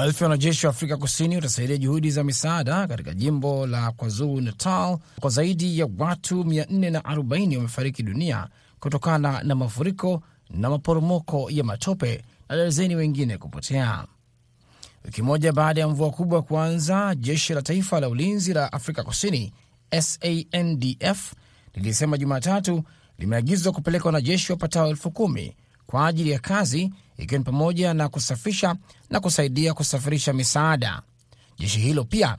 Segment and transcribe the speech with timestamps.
[0.00, 4.98] Maelfu ya wanajeshi wa Afrika Kusini watasaidia juhudi za misaada katika jimbo la KwaZulu Natal
[5.20, 12.56] kwa zaidi ya watu 440 wamefariki dunia kutokana na mafuriko na maporomoko ya matope na
[12.56, 14.04] darzeni wengine kupotea.
[15.04, 19.52] Wiki moja baada ya mvua kubwa kuanza, jeshi la taifa la ulinzi la Afrika Kusini
[20.00, 21.32] SANDF
[21.74, 22.84] lilisema Jumatatu
[23.18, 25.56] limeagizwa kupeleka wanajeshi wapatao elfu kumi
[25.86, 28.76] kwa ajili ya kazi ikiwa ni pamoja na kusafisha
[29.10, 31.02] na kusaidia kusafirisha misaada.
[31.58, 32.36] Jeshi hilo pia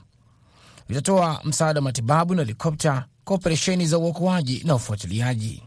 [0.90, 5.64] litatoa msaada wa matibabu na helikopta kwa operesheni za uokoaji na ufuatiliaji.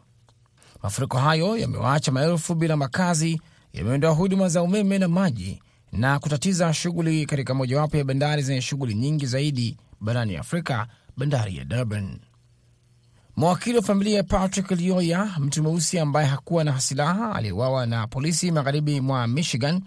[0.82, 3.40] Mafuriko hayo yamewaacha maelfu bila makazi,
[3.72, 8.94] yameondoa huduma za umeme na maji na kutatiza shughuli katika mojawapo ya bandari zenye shughuli
[8.94, 10.86] nyingi zaidi barani Afrika,
[11.16, 12.18] bandari ya Durban.
[13.36, 18.50] Mawakili wa familia ya Patrick Lioya, mtu mweusi ambaye hakuwa na silaha aliyeuawa na polisi
[18.50, 19.80] magharibi mwa Michigan,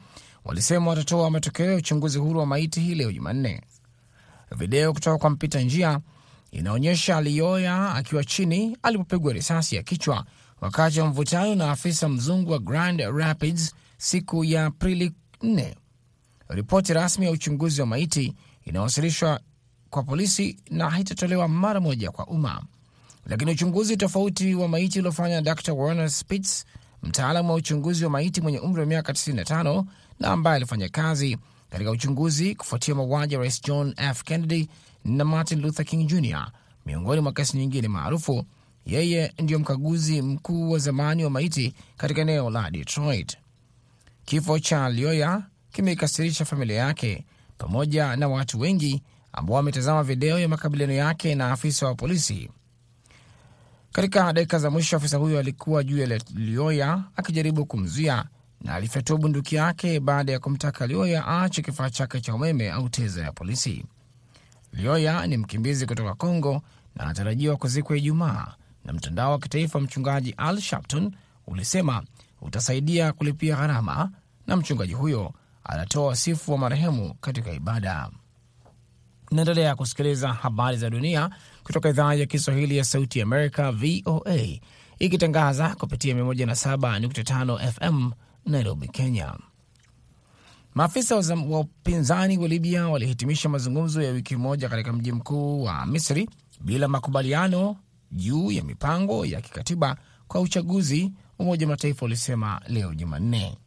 [0.45, 3.61] walisema watatoa matokeo ya uchunguzi huru wa maiti hii leo Jumanne.
[4.57, 5.99] Video kutoka kwa mpita njia
[6.51, 10.25] inaonyesha Lioya akiwa chini alipopigwa risasi ya kichwa
[10.61, 15.73] wakati wa mvutano na afisa mzungu wa Grand Rapids siku ya Aprili 4.
[16.49, 18.35] Ripoti rasmi ya uchunguzi wa maiti
[18.65, 19.39] inawasilishwa
[19.89, 22.61] kwa polisi na haitatolewa mara moja kwa umma
[23.27, 26.65] lakini uchunguzi tofauti wa maiti uliofanywa na Dr Werner Spitz,
[27.03, 29.83] mtaalamu wa uchunguzi wa maiti mwenye umri wa miaka 95
[30.19, 31.37] na ambaye alifanya kazi
[31.69, 34.67] katika uchunguzi kufuatia mauaji ya rais John F Kennedy
[35.05, 36.51] na Martin Luther King Jr
[36.87, 38.45] miongoni mwa kesi nyingine maarufu.
[38.85, 43.37] Yeye ndiyo mkaguzi mkuu wa zamani wa maiti katika eneo la Detroit.
[44.25, 47.25] Kifo cha Lioya kimeikasirisha familia yake
[47.57, 49.03] pamoja na watu wengi
[49.33, 52.49] ambao wametazama video ya makabiliano yake na afisa wa polisi.
[53.91, 58.25] Katika dakika za mwisho afisa huyo alikuwa juu ya Lioya akijaribu kumzuia
[58.61, 63.23] na alifyatua bunduki yake baada ya kumtaka Lioya aache kifaa chake cha umeme au teza
[63.23, 63.85] ya polisi.
[64.73, 66.61] Lioya ni mkimbizi kutoka Congo
[66.95, 68.53] na anatarajiwa kuzikwa Ijumaa,
[68.85, 71.11] na mtandao wa kitaifa mchungaji Al Sharpton
[71.47, 72.03] ulisema
[72.41, 74.11] utasaidia kulipia gharama,
[74.47, 75.33] na mchungaji huyo
[75.63, 78.09] anatoa wasifu wa marehemu katika ibada.
[79.31, 81.29] Naendelea kusikiliza habari za dunia
[81.67, 84.59] kutoka idhaa ya Kiswahili ya Sauti Amerika, VOA,
[84.99, 88.11] ikitangaza kupitia 107.5 FM
[88.45, 89.33] Nairobi, Kenya.
[90.75, 96.29] Maafisa wa upinzani wa Libya walihitimisha mazungumzo ya wiki moja katika mji mkuu wa Misri
[96.61, 97.75] bila makubaliano
[98.11, 103.57] juu ya mipango ya kikatiba kwa uchaguzi, Umoja wa Mataifa ulisema leo Jumanne.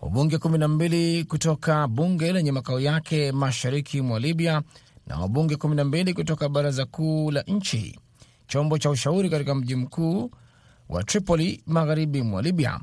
[0.00, 4.62] Wabunge kumi na mbili kutoka bunge lenye makao yake mashariki mwa Libya
[5.12, 8.00] na wabunge kumi na mbili kutoka baraza kuu la nchi,
[8.46, 10.30] chombo cha ushauri katika mji mkuu
[10.88, 12.80] wa Tripoli, magharibi mwa Libya,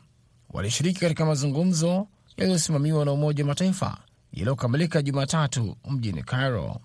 [0.49, 2.07] walishiriki katika mazungumzo
[2.37, 3.97] yaliyosimamiwa na Umoja wa Mataifa
[4.33, 6.79] yaliyokamilika Jumatatu mjini Cairo.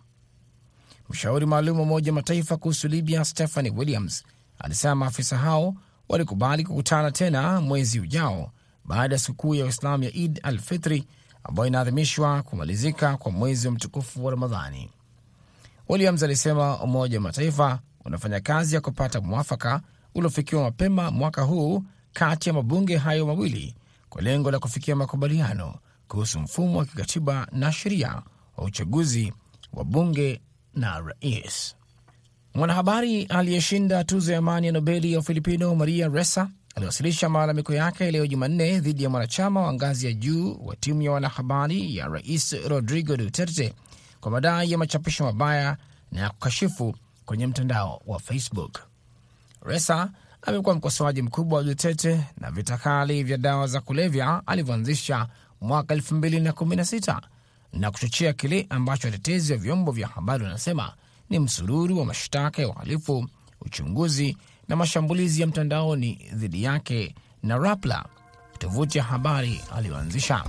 [1.11, 4.25] Mshauri maalum wa Umoja wa Mataifa kuhusu Libya, Stephanie Williams,
[4.59, 5.75] alisema maafisa hao
[6.09, 8.51] walikubali kukutana tena mwezi ujao
[8.85, 11.05] baada ya sikukuu ya Uislamu ya Id al Fitri
[11.45, 14.91] ambayo inaadhimishwa kumalizika kwa mwezi wa mtukufu wa Ramadhani.
[15.89, 19.81] Williams alisema Umoja wa Mataifa unafanya kazi ya kupata mwafaka
[20.15, 23.75] uliofikiwa mapema mwaka huu kati ya mabunge hayo mawili
[24.09, 25.75] kwa lengo la kufikia makubaliano
[26.09, 28.23] kuhusu mfumo wa kikatiba na sheria
[28.57, 29.33] wa uchaguzi
[29.73, 30.41] wa bunge
[30.75, 31.75] na rais.
[32.55, 38.27] Mwanahabari aliyeshinda tuzo ya amani ya Nobeli ya Ufilipino Maria Ressa aliwasilisha malalamiko yake leo
[38.27, 43.17] Jumanne dhidi ya mwanachama wa ngazi ya juu wa timu ya wanahabari ya rais Rodrigo
[43.17, 43.75] Duterte
[44.25, 45.77] kwa madai ya machapisho mabaya
[46.13, 46.95] na ya kukashifu
[47.27, 48.79] kwenye mtandao wa Facebook.
[49.63, 50.11] Ressa
[50.43, 55.27] amekuwa mkosoaji mkubwa wa Duterte na vita kali vya dawa za kulevya alivyoanzisha
[55.61, 57.21] mwaka 2016
[57.73, 60.93] na kuchochea kile ambacho watetezi wa vyombo vya habari wanasema
[61.31, 63.29] ni msururu wa mashtaka ya uhalifu,
[63.61, 64.37] uchunguzi
[64.69, 68.05] na mashambulizi ya mtandaoni dhidi yake na Rappler,
[68.59, 70.45] tovuti ya habari aliyoanzisha.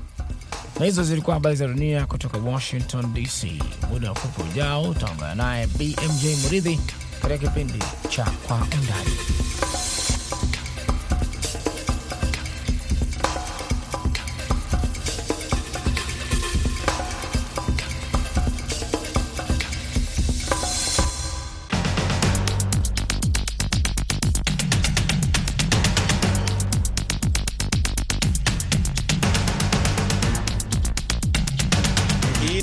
[0.79, 3.63] Na hizo zilikuwa habari za dunia kutoka Washington DC.
[3.91, 6.79] Muda mfupi ujao utaungana naye BMJ Muridhi
[7.21, 7.79] katika kipindi
[8.09, 9.17] cha Kwa Undani.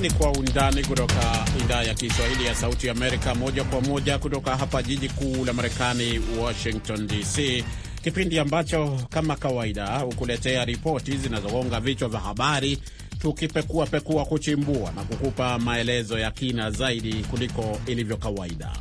[0.02, 4.82] Ni Kwa Undani kutoka idhaa ya Kiswahili ya Sauti Amerika, moja kwa moja kutoka hapa
[4.82, 7.64] jiji kuu la Marekani, Washington DC,
[8.04, 12.78] kipindi ambacho kama kawaida hukuletea ripoti zinazogonga vichwa vya habari
[13.18, 18.72] tukipekua pekua, kuchimbua na kukupa maelezo ya kina zaidi kuliko ilivyo kawaida.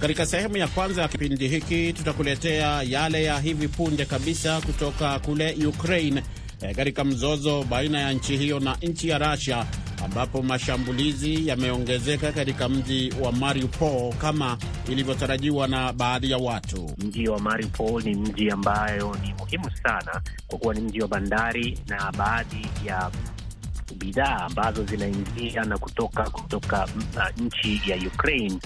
[0.00, 5.56] Katika sehemu ya kwanza ya kipindi hiki tutakuletea yale ya hivi punde kabisa kutoka kule
[5.66, 6.22] Ukraine
[6.76, 9.66] katika mzozo baina ya nchi hiyo na nchi ya Russia
[10.04, 14.58] ambapo mashambulizi yameongezeka katika mji wa Mariupol kama
[14.88, 16.90] ilivyotarajiwa na baadhi ya watu.
[16.98, 21.78] Mji wa Mariupol ni mji ambayo ni muhimu sana kwa kuwa ni mji wa bandari
[21.86, 23.10] na baadhi ya
[23.96, 26.84] bidhaa ambazo zinaingia na kutoka kutoka
[27.16, 28.58] uh, nchi ya Ukraine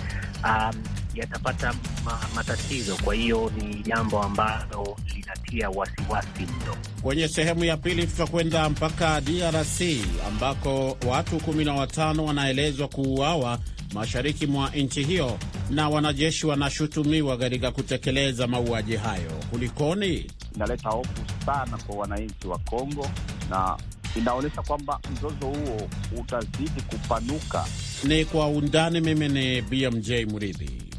[0.44, 0.82] um,
[1.14, 1.74] yatapata
[2.04, 2.96] ma matatizo.
[3.04, 6.76] Kwa hiyo ni jambo ambalo linatia wasiwasi mno.
[7.02, 9.80] Kwenye sehemu ya pili tutakwenda mpaka DRC
[10.28, 13.58] ambako watu kumi na watano wanaelezwa kuuawa
[13.94, 15.38] mashariki mwa nchi hiyo
[15.70, 19.30] na wanajeshi wanashutumiwa katika kutekeleza mauaji hayo.
[19.50, 20.30] Kulikoni?
[20.56, 21.10] Inaleta hofu
[21.46, 23.10] sana kwa wananchi wa Kongo
[23.50, 23.76] na
[24.16, 25.88] inaonyesha kwamba mzozo huo
[26.20, 27.64] utazidi kupanuka.
[28.04, 29.00] Ni kwa undani.
[29.00, 30.89] Mimi ni BMJ Muridhi.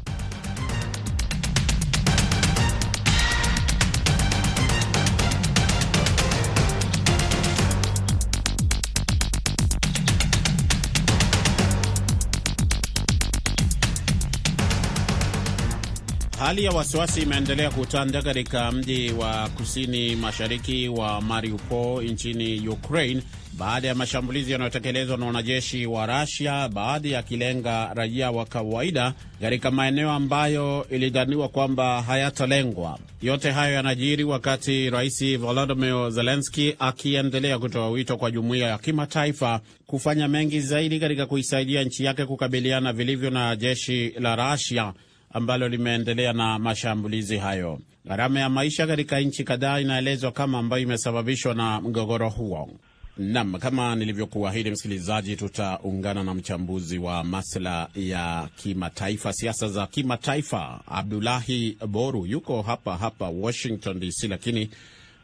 [16.42, 23.22] Hali ya wasiwasi imeendelea kutanda katika mji wa kusini mashariki wa Mariupol nchini Ukraine
[23.58, 30.10] baada ya mashambulizi yanayotekelezwa na wanajeshi wa Russia, baadhi yakilenga raia wa kawaida katika maeneo
[30.10, 32.98] ambayo ilidhaniwa kwamba hayatalengwa.
[33.22, 40.28] Yote hayo yanajiri wakati Rais Volodymyr Zelensky akiendelea kutoa wito kwa jumuiya ya kimataifa kufanya
[40.28, 44.92] mengi zaidi katika kuisaidia nchi yake kukabiliana vilivyo na jeshi la Russia
[45.32, 47.78] ambalo limeendelea na mashambulizi hayo.
[48.06, 52.70] Gharama ya maisha katika nchi kadhaa inaelezwa kama ambayo imesababishwa na mgogoro huo.
[53.16, 61.76] Nam, kama nilivyokuahidi, msikilizaji, tutaungana na mchambuzi wa masuala ya kimataifa, siasa za kimataifa, Abdulahi
[61.88, 62.26] Boru.
[62.26, 64.70] Yuko hapa hapa Washington DC, lakini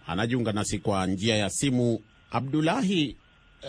[0.06, 2.00] anajiunga nasi kwa njia ya simu.
[2.30, 3.16] Abdulahi,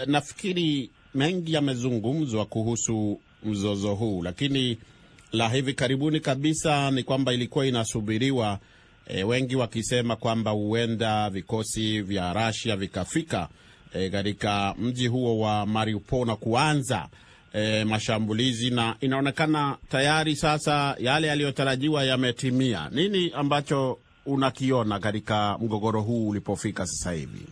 [0.05, 4.77] nafikiri mengi yamezungumzwa kuhusu mzozo huu, lakini
[5.31, 8.59] la hivi karibuni kabisa ni kwamba ilikuwa inasubiriwa
[9.07, 13.47] e, wengi wakisema kwamba huenda vikosi vya Russia vikafika
[14.11, 17.07] katika e, mji huo wa Mariupol na kuanza
[17.53, 22.89] e, mashambulizi, na inaonekana tayari sasa yale yaliyotarajiwa yametimia.
[22.91, 27.45] Nini ambacho unakiona katika mgogoro huu ulipofika sasa hivi?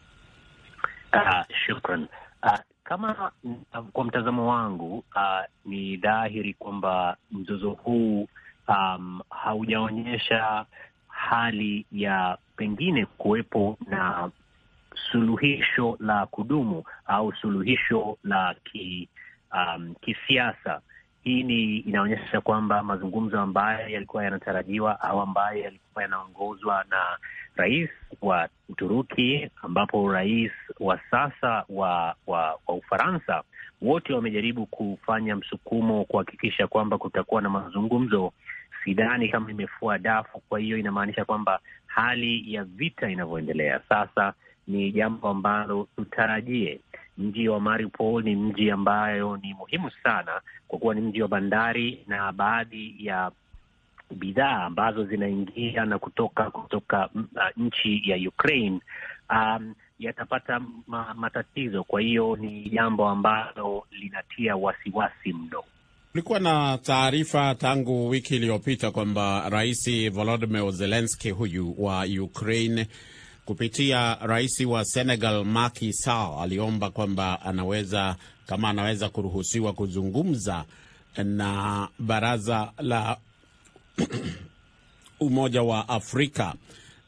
[1.13, 2.07] Uh, shukran.
[2.43, 3.31] Uh, kama
[3.93, 8.27] kwa mtazamo wangu uh, ni dhahiri kwamba mzozo huu
[8.67, 10.65] um, haujaonyesha
[11.07, 14.29] hali ya pengine kuwepo na
[15.11, 19.09] suluhisho la kudumu au suluhisho la ki,
[19.53, 20.81] um, kisiasa.
[21.23, 27.17] Hii ni inaonyesha kwamba mazungumzo ambayo yalikuwa yanatarajiwa au ambayo yalikuwa yanaongozwa na
[27.57, 27.89] rais
[28.21, 33.43] wa Uturuki, ambapo rais wa sasa wa, wa, wa Ufaransa,
[33.81, 38.33] wote wamejaribu kufanya msukumo kuhakikisha kwamba kutakuwa na mazungumzo.
[38.83, 40.39] Sidhani kama imefua dafu.
[40.49, 44.33] Kwa hiyo inamaanisha kwamba hali ya vita inavyoendelea sasa
[44.67, 46.79] ni jambo ambalo tutarajie.
[47.17, 52.03] Mji wa Mariupol ni mji ambayo ni muhimu sana kwa kuwa ni mji wa bandari
[52.07, 53.31] na baadhi ya
[54.15, 57.21] bidhaa ambazo zinaingia na kutoka kutoka uh,
[57.57, 58.79] nchi ya Ukraine
[59.29, 61.83] um, yatapata ma, matatizo.
[61.83, 65.63] Kwa hiyo ni jambo ambalo linatia wasiwasi mno.
[66.11, 72.87] Kulikuwa na taarifa tangu wiki iliyopita kwamba Rais Volodymyr Zelensky huyu wa Ukraine
[73.45, 80.65] kupitia rais wa Senegal Macky Sall aliomba kwamba anaweza kama anaweza kuruhusiwa kuzungumza
[81.23, 83.17] na baraza la
[85.19, 86.53] Umoja wa Afrika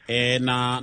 [0.08, 0.82] e, na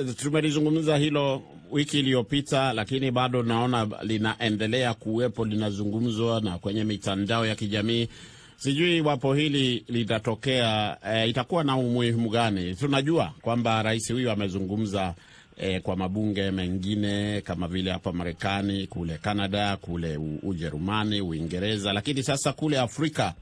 [0.00, 7.54] e, tumelizungumza hilo wiki iliyopita, lakini bado naona linaendelea kuwepo, linazungumzwa na kwenye mitandao ya
[7.54, 8.08] kijamii.
[8.56, 12.74] Sijui iwapo hili litatokea, e, itakuwa na umuhimu gani?
[12.74, 15.14] Tunajua kwamba rais huyu amezungumza
[15.56, 22.52] e, kwa mabunge mengine kama vile hapa Marekani, kule Canada, kule Ujerumani, Uingereza, lakini sasa
[22.52, 23.34] kule Afrika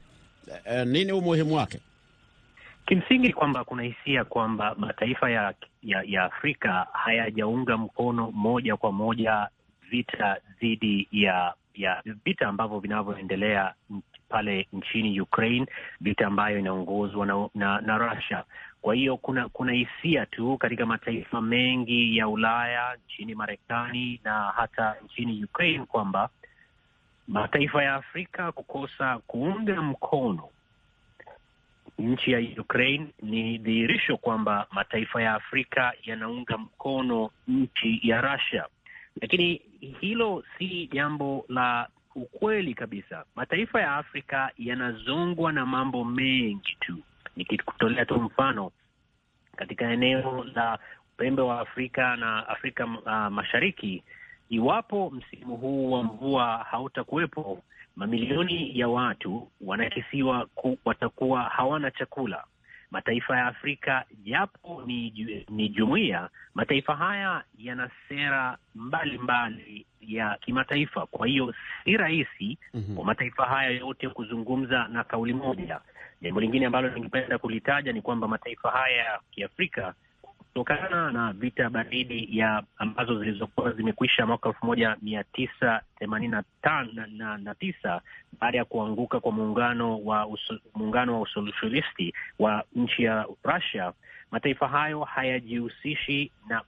[0.65, 1.79] e, nini umuhimu wake?
[2.85, 9.47] Kimsingi kwamba kuna hisia kwamba mataifa ya, ya, ya Afrika hayajaunga mkono moja kwa moja
[9.89, 13.73] vita dhidi ya ya vita ambavyo vinavyoendelea
[14.29, 15.65] pale nchini Ukraine,
[16.01, 18.43] vita ambayo inaongozwa na, na, na Russia.
[18.81, 24.95] Kwa hiyo kuna kuna hisia tu katika mataifa mengi ya Ulaya, nchini Marekani na hata
[25.05, 26.29] nchini Ukraine kwamba
[27.31, 30.49] mataifa ya Afrika kukosa kuunga mkono
[31.99, 38.65] nchi ya Ukraine ni dhihirisho kwamba mataifa ya Afrika yanaunga mkono nchi ya Russia,
[39.21, 39.61] lakini
[39.99, 43.25] hilo si jambo la ukweli kabisa.
[43.35, 46.97] Mataifa ya Afrika yanazongwa na mambo mengi tu.
[47.35, 48.71] Nikikutolea tu mfano
[49.55, 50.79] katika eneo la
[51.13, 54.03] upembe wa Afrika na Afrika uh, Mashariki,
[54.51, 57.63] iwapo msimu huu wa mvua hautakuwepo,
[57.95, 62.43] mamilioni ya watu wanakisiwa ku, watakuwa hawana chakula.
[62.91, 65.09] Mataifa ya Afrika japo ni,
[65.49, 71.05] ni jumuiya, mataifa haya yana sera mbalimbali ya kimataifa.
[71.05, 71.53] Kwa hiyo
[71.83, 72.95] si rahisi mm -hmm.
[72.95, 75.79] kwa mataifa haya yote kuzungumza na kauli moja.
[76.21, 79.93] Jambo lingine ambalo ningependa kulitaja ni kwamba mataifa haya ya Kiafrika
[80.53, 86.35] kutokana na vita baridi ya ambazo zilizokuwa zimekwisha mwaka elfu moja mia tisa themanini
[87.43, 88.01] na tisa
[88.41, 93.93] baada ya kuanguka kwa muungano wa uso, muungano wa usoshalisti wa nchi ya Russia,
[94.31, 96.61] mataifa hayo hayajihusishi na,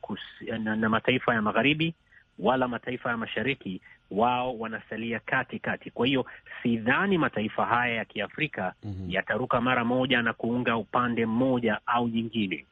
[0.60, 1.94] na, na mataifa ya magharibi
[2.40, 3.82] wala mataifa ya mashariki.
[4.12, 5.92] Wao wanasalia kati kati.
[5.92, 6.26] Kwa hiyo
[6.64, 9.14] sidhani mataifa haya ya Kiafrika mm -hmm.
[9.14, 12.66] yataruka mara moja na kuunga upande mmoja au nyingine.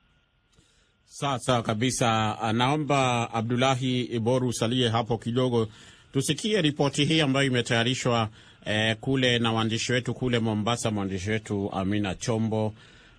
[1.13, 2.37] Sawa sawa kabisa.
[2.53, 5.67] Naomba Abdulahi Iboru usalie hapo kidogo,
[6.13, 8.29] tusikie ripoti hii ambayo imetayarishwa
[8.65, 12.73] eh, kule na waandishi wetu kule Mombasa, mwandishi wetu Amina Chombo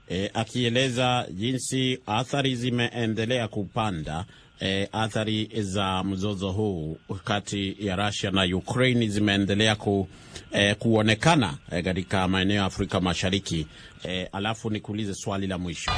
[0.08, 4.24] eh, akieleza jinsi athari zimeendelea kupanda.
[4.60, 10.08] Eh, athari za mzozo huu kati ya Russia na Ukraine zimeendelea ku,
[10.52, 13.66] eh, kuonekana katika eh, maeneo ya Afrika Mashariki.
[14.02, 15.90] Eh, alafu nikuulize swali la mwisho.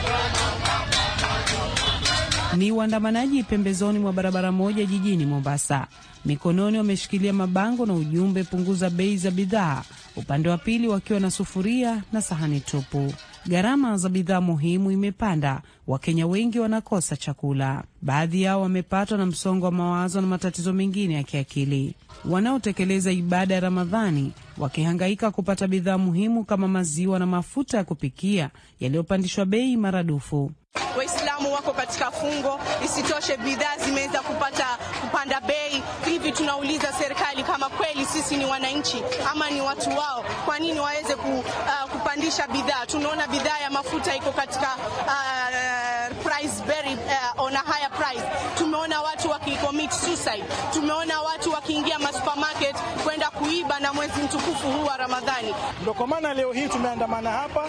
[2.57, 5.87] Ni waandamanaji pembezoni mwa barabara moja jijini Mombasa.
[6.25, 9.83] Mikononi wameshikilia mabango na ujumbe punguza bei za bidhaa,
[10.17, 13.13] upande wa pili wakiwa na sufuria na sahani tupu.
[13.47, 17.85] Gharama za bidhaa muhimu imepanda, Wakenya wengi wanakosa chakula.
[18.05, 21.95] Baadhi yao wamepatwa na msongo wa mawazo na matatizo mengine ya kiakili.
[22.25, 29.45] Wanaotekeleza ibada ya Ramadhani wakihangaika kupata bidhaa muhimu kama maziwa na mafuta ya kupikia yaliyopandishwa
[29.47, 30.51] bei maradufu.
[30.99, 34.67] Waislamu wako katika fungo, isitoshe bidhaa zimeweza kupata
[35.01, 35.83] kupanda bei.
[36.05, 41.15] Hivi tunauliza serikali kama kweli sisi ni wananchi ama ni watu wao, kwa nini waweze
[41.17, 42.87] ku, uh, kupandisha bidhaa?
[42.87, 44.69] Tunaona bidhaa ya mafuta iko katika
[45.07, 48.23] uh, price very, uh, on a higher price.
[48.59, 54.97] Tumeona watu wakicommit suicide, tumeona watu wakiingia masupermarket kwenda kuiba na mwezi mtukufu huu wa
[54.97, 55.55] Ramadhani.
[55.81, 57.65] Ndio kwa maana leo hii tumeandamana hapa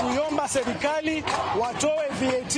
[0.00, 1.24] kuiomba serikali
[1.60, 2.56] watoe VAT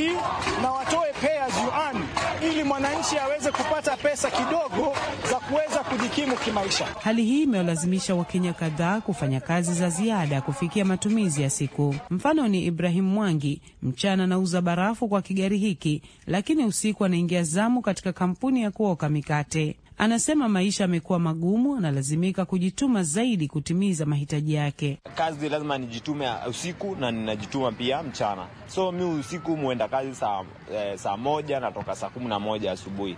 [0.62, 2.02] na watoe pay as you earn
[2.50, 4.94] ili mwananchi aweze kupata pesa kidogo
[5.30, 6.86] za kuweza kujikimu kimaisha.
[7.04, 11.94] Hali hii imewalazimisha Wakenya kadhaa kufanya kazi za ziada kufikia matumizi ya siku.
[12.10, 18.12] Mfano ni Ibrahim Mwangi, mchana anauza barafu kwa kigari hiki, lakini usiku anaingia zamu katika
[18.12, 19.76] kampuni ya kuoka mikate.
[19.98, 24.98] Anasema maisha yamekuwa magumu, analazimika kujituma zaidi kutimiza mahitaji yake.
[25.14, 30.42] Kazi lazima nijitume usiku na ninajituma pia mchana, so mi usiku muenda kazi saa,
[30.74, 33.16] eh, saa moja natoka saa kumi na moja asubuhi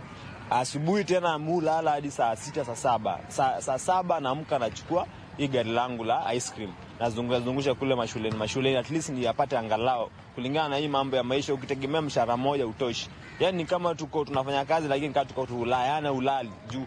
[0.50, 5.70] asubuhi tena mulala hadi saa sita saa saba saa, saa saba naamka nachukua hii gari
[5.70, 10.88] langu la ice cream nazungushazungusha kule mashuleni mashuleni, at least niyapate angalau kulingana na hii
[10.88, 11.54] mambo ya maisha.
[11.54, 13.08] Ukitegemea mshahara moja utoshi,
[13.40, 16.86] yani kama tuko tunafanya kazi lakini kama tuko tuulayana ulali juu,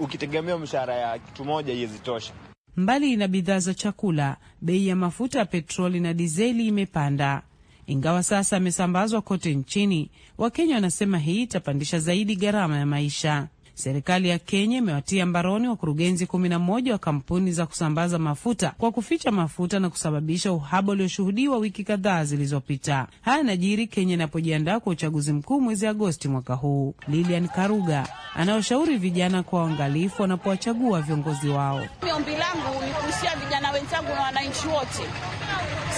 [0.00, 2.32] ukitegemea mshahara ya kitu moja iwezi tosha.
[2.76, 7.42] Mbali na bidhaa za chakula, bei ya mafuta ya petroli na dizeli imepanda.
[7.86, 13.48] Ingawa sasa amesambazwa kote nchini, Wakenya wanasema hii itapandisha zaidi gharama ya maisha.
[13.80, 18.92] Serikali ya Kenya imewatia mbaroni wakurugenzi kumi na moja wa kampuni za kusambaza mafuta kwa
[18.92, 23.06] kuficha mafuta na kusababisha uhaba ulioshuhudiwa wiki kadhaa zilizopita.
[23.22, 26.94] Haya yanajiri Kenya inapojiandaa kwa uchaguzi mkuu mwezi Agosti mwaka huu.
[27.08, 31.76] Lilian Karuga anaoshauri vijana kwa uangalifu wanapowachagua viongozi wao.
[32.16, 35.02] Ombi langu ni kuhusia vijana wenzangu na wananchi wote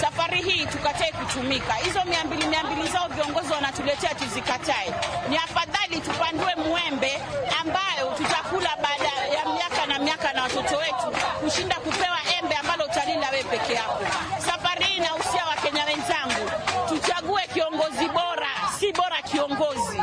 [0.01, 1.73] Safari hii tukatae kutumika.
[1.73, 4.93] Hizo mia mbili mia mbili zao viongozi wanatuletea tuzikatae.
[5.29, 7.21] Ni afadhali tupandue mwembe
[7.61, 13.29] ambayo tutakula baada ya miaka na miaka na watoto wetu, kushinda kupewa embe ambalo utalila
[13.29, 13.99] wewe peke yako.
[14.45, 16.51] Safari hii nahusia Wakenya wenzangu,
[16.89, 18.47] tuchague kiongozi bora,
[18.79, 20.01] si bora kiongozi.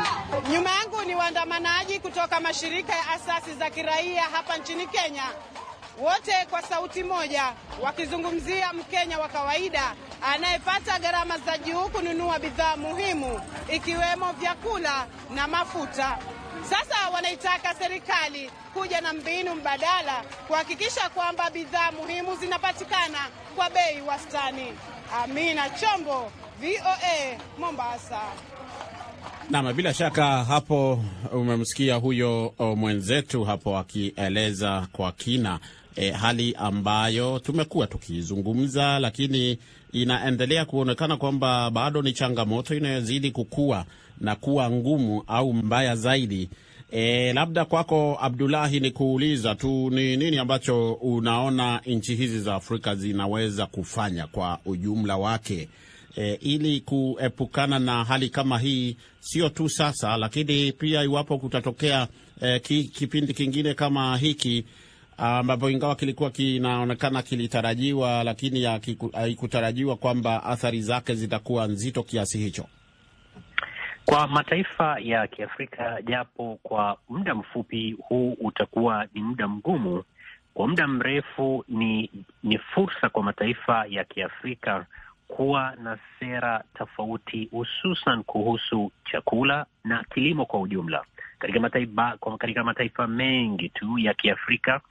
[0.51, 5.23] Nyuma yangu ni waandamanaji kutoka mashirika ya asasi za kiraia hapa nchini Kenya.
[6.01, 7.53] Wote kwa sauti moja
[7.83, 13.41] wakizungumzia Mkenya wa kawaida anayepata gharama za juu kununua bidhaa muhimu
[13.73, 16.17] ikiwemo vyakula na mafuta.
[16.69, 23.19] Sasa wanaitaka serikali kuja na mbinu mbadala kuhakikisha kwamba bidhaa muhimu zinapatikana
[23.55, 24.67] kwa bei wastani.
[25.23, 26.31] Amina Chombo,
[26.61, 28.21] VOA, Mombasa.
[29.49, 35.59] Nam, bila shaka hapo umemsikia huyo mwenzetu hapo akieleza kwa kina
[35.95, 39.57] e, hali ambayo tumekuwa tukizungumza, lakini
[39.91, 43.85] inaendelea kuonekana kwamba bado ni changamoto inayozidi kukua
[44.19, 46.49] na kuwa ngumu au mbaya zaidi.
[46.91, 52.95] E, labda kwako Abdulahi, ni kuuliza tu ni nini ambacho unaona nchi hizi za Afrika
[52.95, 55.69] zinaweza kufanya kwa ujumla wake
[56.17, 62.07] e, ili kuepukana na hali kama hii, sio tu sasa, lakini pia iwapo kutatokea
[62.41, 64.65] e, ki, kipindi kingine kama hiki
[65.23, 68.63] ambapo ingawa kilikuwa kinaonekana kilitarajiwa, lakini
[69.13, 72.65] haikutarajiwa kwamba athari zake zitakuwa nzito kiasi hicho
[74.05, 76.01] kwa mataifa ya Kiafrika.
[76.01, 80.03] Japo kwa muda mfupi huu utakuwa ni muda mgumu,
[80.53, 82.11] kwa muda mrefu ni
[82.43, 84.85] ni fursa kwa mataifa ya Kiafrika
[85.27, 91.03] kuwa na sera tofauti, hususan kuhusu chakula na kilimo kwa ujumla.
[91.39, 94.81] Katika mataifa, katika mataifa mengi tu ya Kiafrika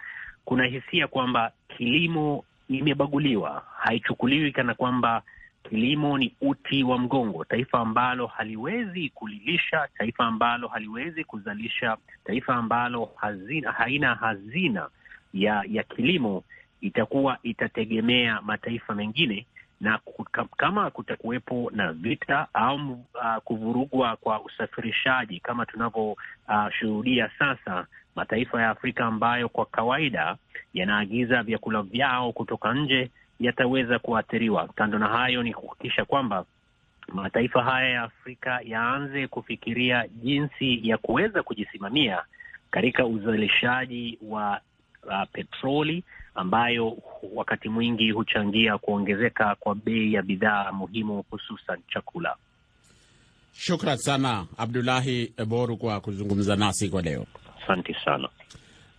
[0.45, 5.23] kuna hisia kwamba kilimo imebaguliwa, haichukuliwi kana kwamba
[5.69, 7.45] kilimo ni uti wa mgongo.
[7.45, 14.89] Taifa ambalo haliwezi kulilisha, taifa ambalo haliwezi kuzalisha, taifa ambalo hazina, haina hazina
[15.35, 16.45] ya ya kilimo
[16.81, 19.47] itakuwa itategemea mataifa mengine,
[19.81, 19.99] na
[20.57, 27.87] kama kutakuwepo na vita au uh, kuvurugwa kwa usafirishaji kama tunavyoshuhudia uh, sasa,
[28.17, 30.37] mataifa ya Afrika ambayo kwa kawaida
[30.75, 34.69] yanaagiza vyakula vyao kutoka nje yataweza kuathiriwa.
[34.69, 36.45] Kando na hayo, ni kuhakikisha kwamba
[37.09, 42.23] mataifa haya ya Afrika yaanze kufikiria jinsi ya kuweza kujisimamia
[42.71, 44.61] katika uzalishaji wa
[45.07, 46.97] uh, petroli ambayo
[47.35, 52.37] wakati mwingi huchangia kuongezeka kwa bei ya bidhaa muhimu hususan chakula.
[53.53, 57.27] Shukran sana Abdulahi Boru kwa kuzungumza nasi kwa leo.
[57.71, 58.29] Asante sana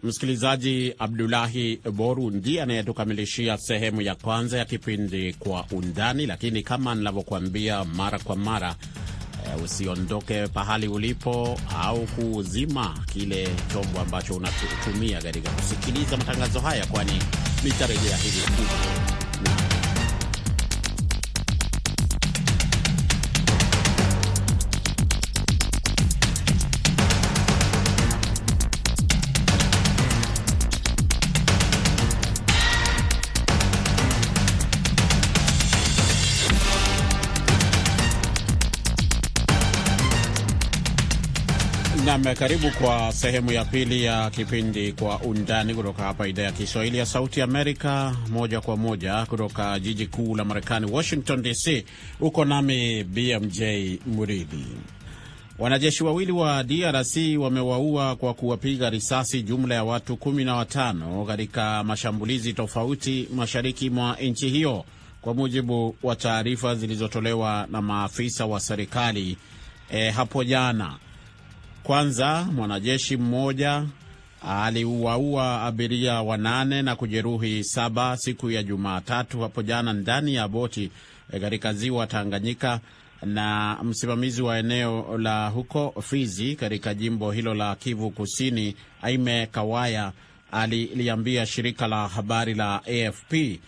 [0.04, 0.94] msikilizaji.
[1.00, 8.20] Abdulahi Boru ndiye anayetukamilishia sehemu ya kwanza ya kipindi Kwa Undani, lakini kama ninavyokuambia mara
[8.20, 8.76] kwa mara
[9.58, 17.12] Uh, usiondoke pahali ulipo au kuzima kile chombo ambacho unatumia katika kusikiliza matangazo haya, kwani
[17.64, 18.40] nitarejea hivi
[42.12, 46.98] Nam, karibu kwa sehemu ya pili ya kipindi Kwa Undani kutoka hapa idhaa ya Kiswahili
[46.98, 51.86] ya Sauti Amerika, moja kwa moja kutoka jiji kuu la Marekani, Washington DC.
[52.20, 53.62] Uko nami BMJ
[54.06, 54.66] Muridhi.
[55.60, 61.84] Wanajeshi wawili wa DRC wamewaua kwa kuwapiga risasi jumla ya watu kumi na watano katika
[61.84, 64.86] mashambulizi tofauti mashariki mwa nchi hiyo,
[65.22, 69.38] kwa mujibu wa taarifa zilizotolewa na maafisa wa serikali
[69.92, 70.96] eh, hapo jana.
[71.84, 73.84] Kwanza, mwanajeshi mmoja
[74.48, 80.92] aliuaua abiria wanane na kujeruhi saba siku ya Jumatatu hapo jana ndani ya boti
[81.42, 82.80] katika ziwa Tanganyika,
[83.26, 90.12] na msimamizi wa eneo la huko Fizi katika jimbo hilo la Kivu Kusini, Aime Kawaya,
[90.52, 93.60] aliliambia shirika la habari la AFP.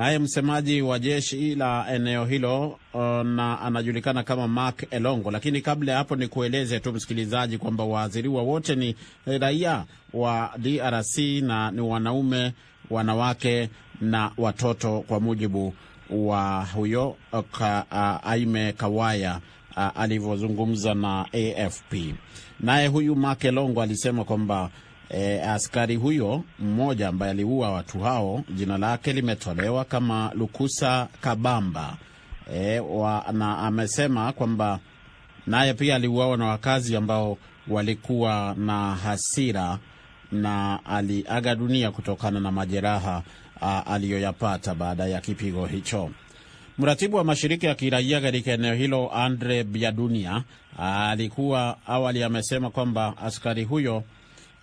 [0.00, 2.78] Naye msemaji wa jeshi la eneo hilo
[3.24, 5.30] na anajulikana kama Mark Elongo.
[5.30, 11.18] Lakini kabla ya hapo, ni kueleze tu msikilizaji kwamba waathiriwa wote ni raia wa DRC
[11.42, 12.52] na ni wanaume,
[12.90, 13.68] wanawake
[14.00, 15.74] na watoto, kwa mujibu
[16.10, 17.16] wa huyo
[17.52, 19.40] ka, uh, Aime Kawaya
[19.76, 21.94] uh, alivyozungumza na AFP.
[22.60, 24.70] Naye huyu Mark Elongo alisema kwamba
[25.14, 31.96] E, askari huyo mmoja ambaye aliua watu hao jina lake limetolewa kama Lukusa Kabamba
[32.54, 34.78] e, wa, na amesema kwamba
[35.46, 39.78] naye pia aliuawa na wakazi ambao walikuwa na hasira
[40.32, 43.22] na aliaga dunia kutokana na majeraha
[43.86, 46.10] aliyoyapata baada ya kipigo hicho.
[46.78, 50.42] Mratibu wa mashirika ya kiraia katika eneo hilo Andre Biadunia
[50.78, 54.04] alikuwa awali amesema kwamba askari huyo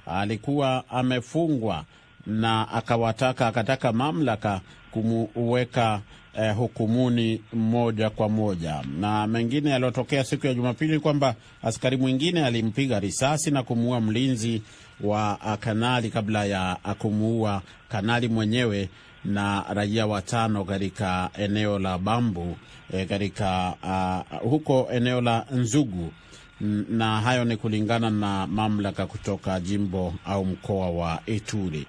[0.08, 1.84] alikuwa amefungwa
[2.26, 6.02] na akawataka akataka mamlaka kumuweka
[6.40, 8.84] eh, hukumuni moja kwa moja.
[9.00, 14.62] Na mengine yaliyotokea siku ya Jumapili kwamba askari mwingine alimpiga risasi na kumuua mlinzi
[15.02, 18.90] wa uh, kanali kabla ya uh, kumuua kanali mwenyewe
[19.26, 22.58] na raia watano katika eneo la Bambu
[22.94, 26.12] eh, katika uh, huko eneo la Nzugu
[26.90, 31.86] na hayo ni kulingana na mamlaka kutoka jimbo au mkoa wa Ituri.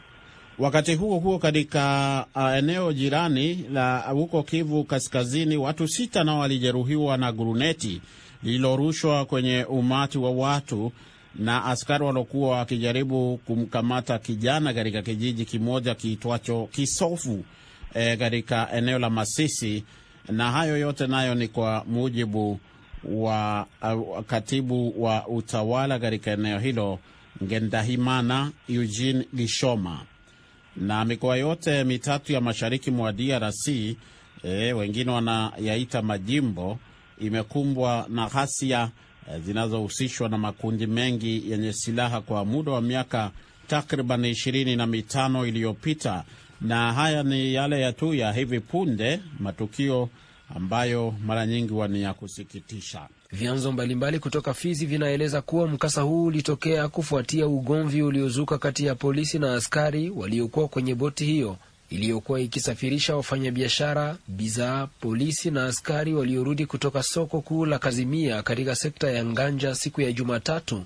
[0.59, 7.17] Wakati huo huo, katika uh, eneo jirani la huko Kivu Kaskazini, watu sita nao walijeruhiwa
[7.17, 8.01] na guruneti
[8.43, 10.93] lililorushwa kwenye umati wa watu
[11.35, 17.45] na askari waliokuwa wakijaribu kumkamata kijana katika kijiji kimoja kiitwacho Kisofu
[18.19, 19.85] katika e, eneo la Masisi.
[20.29, 22.61] Na hayo yote nayo ni kwa mujibu
[23.05, 26.99] wa uh, katibu wa utawala katika eneo hilo
[27.45, 30.01] Ngendahimana Eugene Gishoma.
[30.77, 33.69] Na mikoa yote mitatu ya mashariki mwa DRC
[34.43, 36.79] e, wengine wanayaita majimbo,
[37.21, 38.91] imekumbwa na ghasia
[39.35, 43.31] e, zinazohusishwa na makundi mengi yenye silaha kwa muda wa miaka
[43.67, 46.25] takriban ishirini na mitano iliyopita,
[46.61, 50.09] na haya ni yale ya tu ya hivi punde, matukio
[50.57, 53.09] ambayo mara nyingi huwa ni ya kusikitisha.
[53.33, 59.39] Vyanzo mbalimbali kutoka Fizi vinaeleza kuwa mkasa huu ulitokea kufuatia ugomvi uliozuka kati ya polisi
[59.39, 61.57] na askari waliokuwa kwenye boti hiyo
[61.91, 64.87] iliyokuwa ikisafirisha wafanyabiashara, bidhaa.
[65.01, 70.13] Polisi na askari waliorudi kutoka soko kuu la Kazimia katika sekta ya Nganja siku ya
[70.13, 70.85] Jumatatu.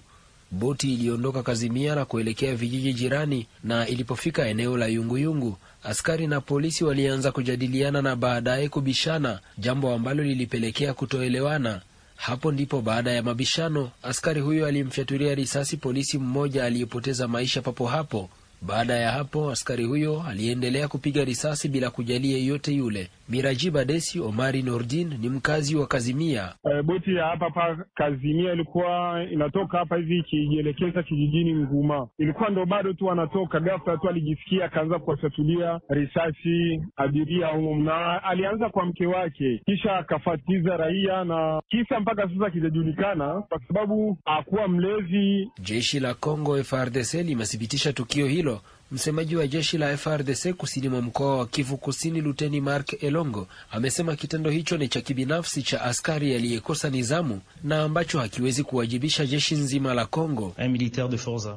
[0.52, 6.84] Boti iliondoka Kazimia na kuelekea vijiji jirani, na ilipofika eneo la Yunguyungu askari na polisi
[6.84, 11.80] walianza kujadiliana na baadaye kubishana, jambo ambalo lilipelekea kutoelewana.
[12.16, 18.30] Hapo ndipo baada ya mabishano askari huyo alimfyatulia risasi polisi mmoja aliyepoteza maisha papo hapo.
[18.62, 23.10] Baada ya hapo askari huyo aliendelea kupiga risasi bila kujali yeyote yule.
[23.36, 26.54] Mirajiba Badesi Omari Nordin ni mkazi wa Kazimia.
[26.78, 32.66] E, boti ya hapa pa Kazimia ilikuwa inatoka hapa hivi ikijielekeza kijijini Nguma, ilikuwa ndo
[32.66, 39.06] bado tu anatoka, ghafla tu alijisikia akaanza kuwafyatulia risasi abiria humo, na alianza kwa mke
[39.06, 45.48] wake, kisha akafatiza raia, na kisa mpaka sasa kijajulikana kwa sababu hakuwa mlezi.
[45.60, 48.60] Jeshi la Congo FARDC limethibitisha tukio hilo.
[48.92, 54.16] Msemaji wa jeshi la FRDC kusini mwa mkoa wa Kivu Kusini, Luteni Mark Elongo amesema
[54.16, 59.94] kitendo hicho ni cha kibinafsi cha askari aliyekosa nizamu na ambacho hakiwezi kuwajibisha jeshi nzima
[59.94, 60.54] la Kongo.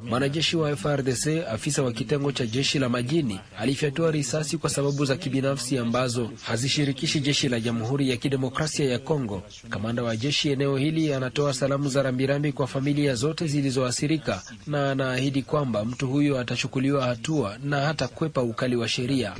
[0.08, 5.16] Mwanajeshi wa FRDC, afisa wa kitengo cha jeshi la majini, alifyatua risasi kwa sababu za
[5.16, 9.42] kibinafsi ambazo hazishirikishi jeshi la Jamhuri ya Kidemokrasia ya Kongo.
[9.70, 15.42] Kamanda wa jeshi eneo hili anatoa salamu za rambirambi kwa familia zote zilizoathirika na anaahidi
[15.42, 17.25] kwamba mtu huyo atachukuliwa hatua
[17.62, 19.34] na hata kwepa ukali wa sheria.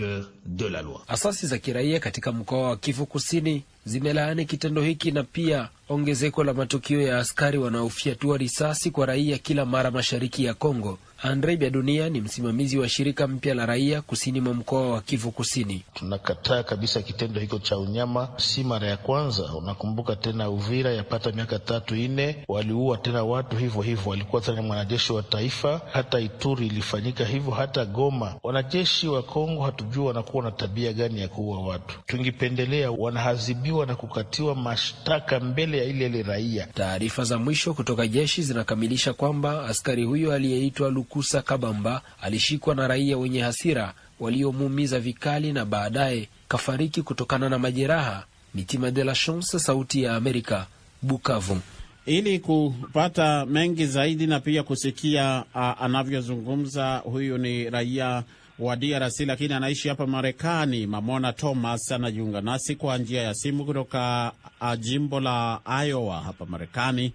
[1.09, 6.55] Asasi za kiraia katika mkoa wa Kivu Kusini zimelaani kitendo hiki na pia ongezeko la
[6.55, 10.99] matukio ya askari wanaofyatua risasi kwa raia kila mara mashariki ya Kongo.
[11.23, 15.31] Andre Bya Dunia ni msimamizi wa shirika mpya la raia kusini mwa mkoa wa Kivu
[15.31, 15.83] Kusini.
[15.95, 19.55] Tunakataa kabisa kitendo hiko cha unyama, si mara ya kwanza.
[19.55, 25.13] Unakumbuka tena Uvira yapata miaka tatu ine, waliua tena watu hivyo hivyo, walikuwa tena mwanajeshi
[25.13, 25.81] wa taifa.
[25.93, 28.35] Hata Ituri ilifanyika hivyo, hata Goma.
[28.43, 31.99] Wanajeshi wa Kongo hatujua wanakuwa na tabia gani ya kuua watu.
[32.07, 36.67] Tungipendelea wanahazibiwa na kukatiwa mashtaka mbele ya ile ile raia.
[36.67, 43.19] Taarifa za mwisho kutoka jeshi zinakamilisha kwamba askari huyo aliyeitwa Lukusa Kabamba alishikwa na raia
[43.19, 48.25] wenye hasira waliomuumiza vikali na baadaye kafariki kutokana na majeraha.
[48.55, 50.67] Mitima de la Chance, Sauti ya Amerika,
[51.03, 51.61] Bukavu.
[52.07, 58.23] Ili kupata mengi zaidi na pia kusikia uh, anavyozungumza huyu ni raia
[58.59, 60.87] wa DRC lakini anaishi hapa Marekani.
[60.87, 64.33] Mamona Thomas anajiunga nasi kwa njia ya simu kutoka
[64.79, 67.13] jimbo la Iowa hapa Marekani.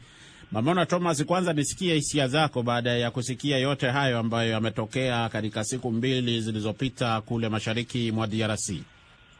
[0.51, 5.91] Mamona Thomas, kwanza nisikie hisia zako baada ya kusikia yote hayo ambayo yametokea katika siku
[5.91, 8.73] mbili zilizopita kule mashariki mwa DRC.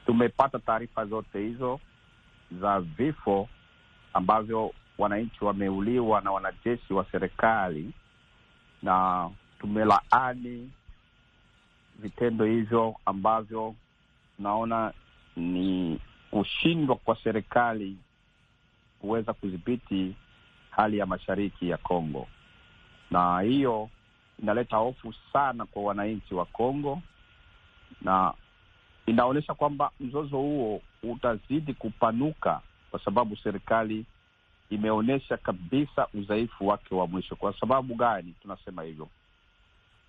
[0.05, 1.79] Tumepata taarifa zote hizo
[2.61, 3.49] za vifo
[4.13, 7.91] ambavyo wananchi wameuliwa na wanajeshi wa serikali,
[8.83, 10.71] na tumelaani
[12.01, 13.75] vitendo hivyo ambavyo
[14.37, 14.93] tunaona
[15.35, 15.99] ni
[16.31, 17.97] kushindwa kwa serikali
[19.01, 20.15] kuweza kudhibiti
[20.69, 22.27] hali ya mashariki ya Kongo,
[23.11, 23.89] na hiyo
[24.41, 27.01] inaleta hofu sana kwa wananchi wa Kongo,
[28.01, 28.33] na
[29.05, 32.61] inaonyesha kwamba mzozo huo utazidi kupanuka
[32.91, 34.05] kwa sababu serikali
[34.69, 37.35] imeonyesha kabisa udhaifu wake wa mwisho.
[37.35, 39.07] Kwa sababu gani tunasema hivyo?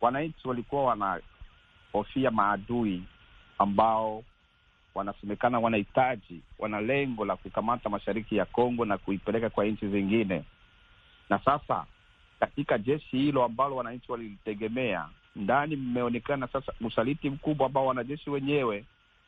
[0.00, 1.20] Wananchi walikuwa wana
[1.92, 3.02] wanahofia maadui
[3.58, 4.24] ambao
[4.94, 10.44] wanasemekana wanahitaji, wana lengo la kukamata mashariki ya Kongo na kuipeleka kwa nchi zingine.
[11.30, 11.86] Na sasa
[12.40, 18.84] katika jeshi hilo ambalo wananchi walilitegemea, ndani mmeonekana sasa usaliti mkubwa ambao wanajeshi wenyewe,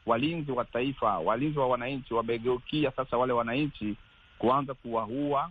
[0.07, 3.97] walinzi wa taifa, walinzi wa wananchi, wamegeukia sasa wale wananchi
[4.39, 5.51] kuanza kuwaua.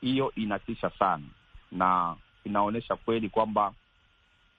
[0.00, 1.24] Hiyo inatisha sana
[1.72, 3.72] na inaonyesha kweli kwamba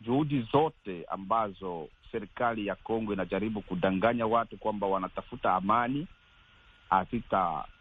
[0.02, 6.08] juhudi zote ambazo serikali ya Kongo inajaribu kudanganya watu kwamba wanatafuta amani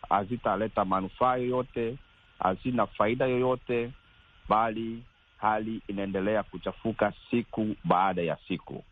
[0.09, 1.97] hazitaleta manufaa yoyote,
[2.39, 3.91] hazina faida yoyote,
[4.49, 5.03] bali
[5.37, 8.85] hali inaendelea kuchafuka siku baada ya siku.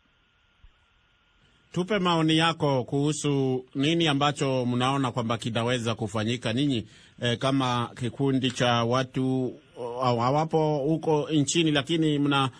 [1.72, 6.86] Tupe maoni yako kuhusu nini ambacho mnaona kwamba kinaweza kufanyika ninyi,
[7.22, 9.54] eh, kama kikundi cha watu
[10.02, 12.50] hawapo huko nchini, lakini mna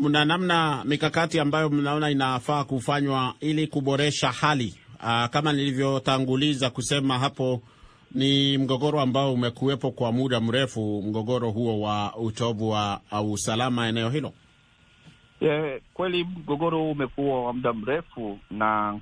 [0.00, 4.74] mna namna mikakati ambayo mnaona inafaa kufanywa ili kuboresha hali.
[5.00, 7.62] Aa, kama nilivyotanguliza kusema hapo,
[8.14, 13.00] ni mgogoro ambao umekuwepo kwa muda mrefu, mgogoro huo wa utovu wa
[13.32, 14.32] usalama eneo hilo.
[15.40, 19.00] Yeah, kweli mgogoro huu umekuwa wa muda mrefu na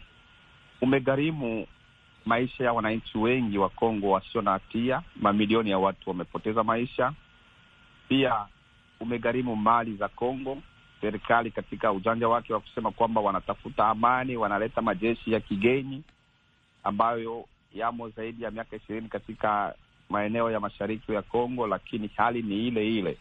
[0.81, 1.67] umegharimu
[2.25, 5.03] maisha ya wananchi wengi wa Kongo wasio na hatia.
[5.17, 7.13] Mamilioni ya watu wamepoteza maisha.
[8.09, 8.35] Pia
[9.01, 10.59] umegharimu mali za Kongo.
[11.01, 16.03] Serikali katika ujanja wake wa kusema kwamba wanatafuta amani, wanaleta majeshi ya kigeni
[16.85, 19.75] ambayo yamo zaidi ya miaka ishirini katika
[20.09, 23.19] maeneo ya mashariki ya Kongo, lakini hali ni ile ile.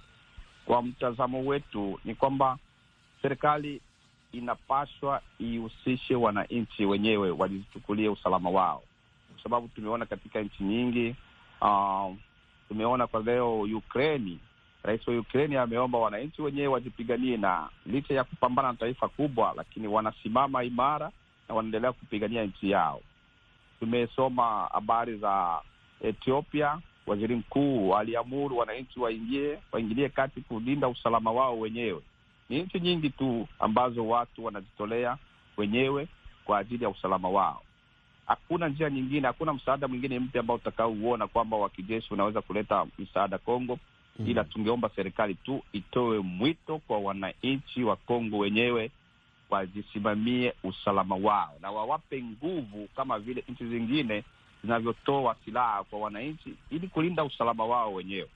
[0.65, 2.57] Kwa mtazamo wetu ni kwamba
[3.21, 3.81] serikali
[4.31, 8.83] inapaswa ihusishe wananchi wenyewe, wajichukulie usalama wao,
[9.33, 11.15] kwa sababu tumeona katika nchi nyingi
[11.61, 12.13] uh,
[12.67, 14.39] tumeona kwa leo Ukraini,
[14.87, 19.87] rais wa Ukraini ameomba wananchi wenyewe wajipiganie, na licha ya kupambana na taifa kubwa, lakini
[19.87, 21.11] wanasimama imara
[21.49, 23.01] na wanaendelea kupigania nchi yao.
[23.79, 25.61] Tumesoma habari za
[26.01, 32.01] Ethiopia, waziri mkuu aliamuru wananchi waingie waingilie kati kulinda usalama wao wenyewe.
[32.49, 35.17] Ni nchi nyingi tu ambazo watu wanajitolea
[35.57, 36.07] wenyewe
[36.45, 37.61] kwa ajili ya usalama wao.
[38.27, 43.37] Hakuna njia nyingine, hakuna msaada mwingine mpya ambao utakaouona kwamba wa kijeshi unaweza kuleta msaada
[43.37, 43.79] Kongo.
[44.19, 44.27] Mm.
[44.29, 48.91] Ila tungeomba serikali tu itoe mwito kwa wananchi wa Kongo wenyewe
[49.49, 54.23] wajisimamie usalama wao na wawape nguvu kama vile nchi zingine
[54.61, 58.27] zinavyotoa silaha kwa wananchi ili kulinda usalama wao wenyewe.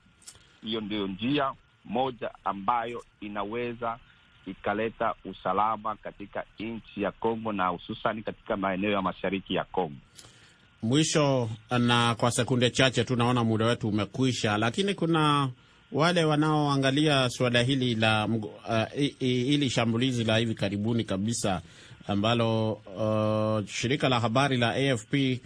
[0.62, 1.52] Hiyo ndiyo njia
[1.84, 3.98] moja ambayo inaweza
[4.46, 9.96] ikaleta usalama katika nchi ya Kongo na hususani katika maeneo ya mashariki ya Kongo.
[10.82, 15.50] Mwisho, na kwa sekunde chache tu, naona muda wetu umekwisha, lakini kuna
[15.92, 21.62] wale wanaoangalia suala hili la uh, hili shambulizi la hivi karibuni kabisa
[22.06, 25.40] ambalo uh, shirika la habari la AFP eh,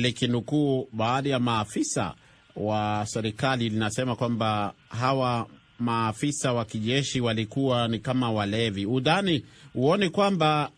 [0.00, 2.14] likinukuu baadhi ya maafisa
[2.56, 5.46] wa serikali linasema kwamba hawa
[5.78, 8.86] maafisa wa kijeshi walikuwa ni kama walevi.
[8.86, 10.70] Udhani huoni kwamba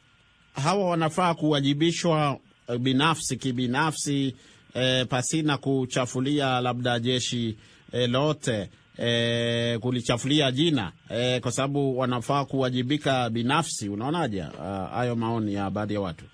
[0.52, 2.38] hawa wanafaa kuwajibishwa
[2.80, 4.34] binafsi kibinafsi,
[4.74, 7.56] eh, pasina kuchafulia labda jeshi
[7.92, 8.68] eh, lote
[8.98, 13.88] eh, kulichafulia jina eh, kwa sababu wanafaa kuwajibika binafsi.
[13.88, 14.40] Unaonaje
[14.92, 16.24] hayo uh, maoni ya baadhi ya watu?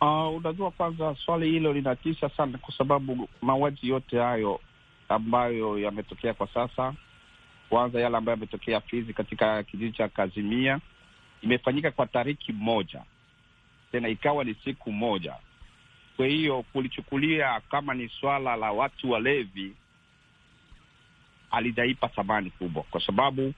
[0.00, 4.60] Uh, unajua, kwanza swali hilo linatisha sana, kwa sababu mauaji yote hayo
[5.08, 6.94] ambayo yametokea kwa sasa,
[7.68, 10.80] kwanza yale ambayo yametokea Fizi katika kijiji cha Kazimia
[11.42, 13.02] imefanyika kwa tariki moja,
[13.92, 15.34] tena ikawa ni siku moja.
[16.16, 19.72] Kwa hiyo kulichukulia kama ni swala la watu walevi
[21.50, 23.54] alijaipa thamani kubwa, kwa sababu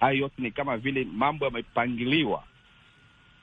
[0.00, 2.42] hayo yote ni kama vile mambo yamepangiliwa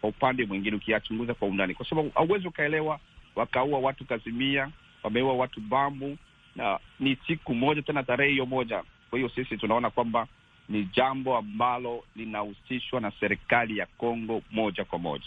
[0.02, 3.00] kwa upande mwingine, ukiyachunguza kwa undani, kwa sababu hauwezi ukaelewa
[3.36, 4.70] wakaua watu Kazimia,
[5.04, 6.18] wameua watu Bambu
[6.56, 8.84] na ni siku moja, tena tarehe hiyo moja.
[9.10, 10.28] Kwa hiyo sisi tunaona kwamba
[10.70, 15.26] ni jambo ambalo linahusishwa na serikali ya Kongo moja kwa moja.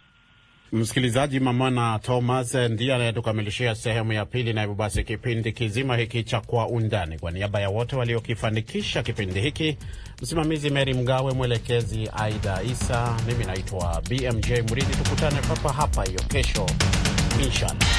[0.73, 6.41] Msikilizaji, Mamana Thomas ndiye anayetukamilishia sehemu ya pili, na hivyo basi kipindi kizima hiki cha
[6.41, 9.79] Kwa Undani, kwa niaba ya wote waliokifanikisha kipindi hiki,
[10.23, 14.97] msimamizi Meri Mgawe, mwelekezi Aida Isa, mimi naitwa BMJ Mridhi.
[15.05, 16.67] Tukutane papa hapa hiyo kesho,
[17.45, 17.96] inshallah.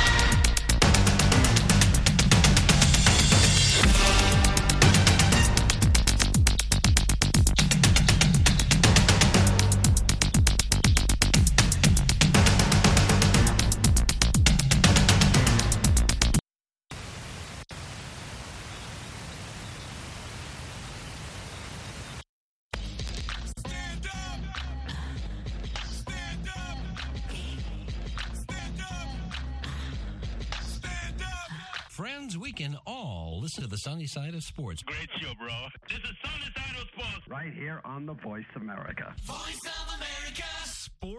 [33.98, 34.84] Sunny side of sports.
[34.84, 35.48] Great show, bro.
[35.90, 37.28] This is Sunny Side of Sports.
[37.28, 39.12] Right here on the Voice America.
[39.24, 41.18] Voice of America Sport